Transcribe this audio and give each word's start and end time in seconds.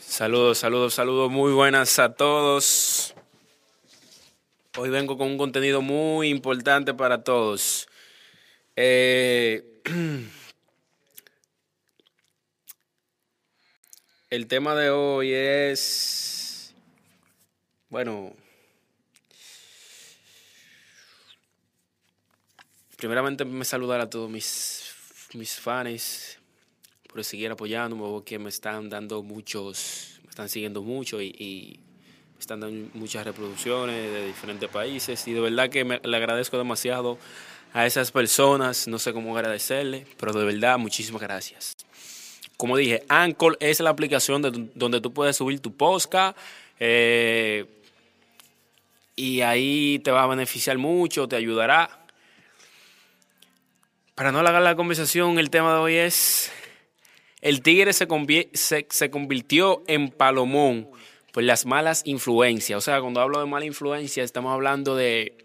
Saludos, 0.00 0.58
saludos, 0.58 0.94
saludos. 0.94 1.30
Muy 1.30 1.52
buenas 1.52 1.98
a 1.98 2.14
todos. 2.14 3.14
Hoy 4.78 4.88
vengo 4.88 5.18
con 5.18 5.28
un 5.28 5.38
contenido 5.38 5.82
muy 5.82 6.30
importante 6.30 6.94
para 6.94 7.22
todos. 7.22 7.86
Eh, 8.76 9.62
el 14.30 14.46
tema 14.46 14.74
de 14.74 14.88
hoy 14.88 15.32
es, 15.34 16.74
bueno, 17.90 18.34
primeramente 22.96 23.44
me 23.44 23.66
saludar 23.66 24.00
a 24.00 24.08
todos 24.08 24.30
mis, 24.30 24.94
mis 25.34 25.60
fans 25.60 26.39
por 27.10 27.24
seguir 27.24 27.50
apoyándome, 27.50 28.02
porque 28.02 28.38
me 28.38 28.48
están 28.48 28.88
dando 28.88 29.22
muchos, 29.22 30.20
me 30.24 30.30
están 30.30 30.48
siguiendo 30.48 30.82
mucho 30.82 31.20
y, 31.20 31.80
me 32.34 32.40
están 32.40 32.60
dando 32.60 32.88
muchas 32.94 33.24
reproducciones 33.24 34.10
de 34.12 34.26
diferentes 34.26 34.68
países 34.70 35.26
y 35.28 35.32
de 35.32 35.40
verdad 35.40 35.68
que 35.68 35.84
le 35.84 36.16
agradezco 36.16 36.56
demasiado 36.56 37.18
a 37.74 37.86
esas 37.86 38.10
personas, 38.10 38.88
no 38.88 38.98
sé 38.98 39.12
cómo 39.12 39.36
agradecerle, 39.36 40.06
pero 40.18 40.32
de 40.32 40.44
verdad 40.44 40.78
muchísimas 40.78 41.20
gracias. 41.20 41.76
Como 42.56 42.76
dije, 42.76 43.04
Anchor 43.08 43.56
es 43.60 43.80
la 43.80 43.90
aplicación 43.90 44.70
donde 44.74 45.00
tú 45.00 45.12
puedes 45.12 45.36
subir 45.36 45.60
tu 45.60 45.76
podcast 45.76 46.36
eh, 46.78 47.66
y 49.16 49.42
ahí 49.42 49.98
te 49.98 50.10
va 50.10 50.22
a 50.22 50.26
beneficiar 50.26 50.78
mucho, 50.78 51.28
te 51.28 51.36
ayudará. 51.36 52.04
Para 54.14 54.32
no 54.32 54.40
alargar 54.40 54.62
la 54.62 54.76
conversación, 54.76 55.38
el 55.38 55.50
tema 55.50 55.74
de 55.74 55.78
hoy 55.80 55.94
es 55.96 56.52
el 57.42 57.62
tigre 57.62 57.92
se, 57.92 58.06
se, 58.52 59.10
convirtió 59.10 59.82
en 59.86 60.10
palomón 60.10 60.88
por 61.32 61.42
las 61.42 61.66
malas 61.66 62.02
influencias. 62.04 62.76
O 62.76 62.80
sea, 62.80 63.00
cuando 63.00 63.20
hablo 63.20 63.40
de 63.40 63.46
mala 63.46 63.64
influencia, 63.64 64.22
estamos 64.22 64.52
hablando 64.52 64.96
de 64.96 65.36